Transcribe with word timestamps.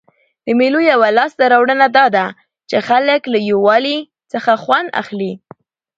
د 0.45 0.47
مېلو 0.59 0.79
یوه 0.91 1.07
لاسته 1.17 1.43
راوړنه 1.53 1.87
دا 1.97 2.05
ده، 2.15 2.25
چي 2.69 2.77
خلک 2.87 3.21
له 3.33 3.39
یووالي 3.49 3.97
څخه 4.31 4.51
خوند 4.63 4.87
اخلي. 5.01 5.33